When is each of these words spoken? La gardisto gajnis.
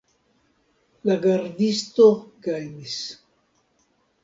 La 1.09 1.17
gardisto 1.25 2.09
gajnis. 2.49 2.99